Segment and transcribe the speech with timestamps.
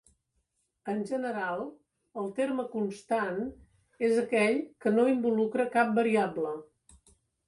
[0.91, 1.59] En general
[2.21, 3.37] el terme constant
[4.07, 6.55] és aquell que no involucra cap variable.